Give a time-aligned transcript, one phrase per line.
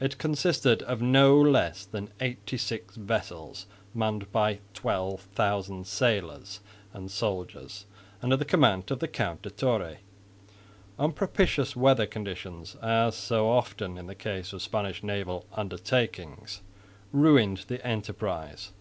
[0.00, 6.60] It consisted of no less than eighty six vessels manned by 12,000 sailors
[6.92, 7.86] and soldiers
[8.20, 9.96] under the command of the Count de Torre.
[10.98, 16.60] Unpropitious weather conditions, as so often in the case of Spanish naval undertakings,
[17.10, 18.72] ruined the enterprise.